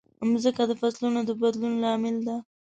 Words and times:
مځکه 0.31 0.63
د 0.67 0.71
فصلونو 0.81 1.19
د 1.25 1.31
بدلون 1.41 1.73
لامل 1.83 2.15
ده. 2.27 2.35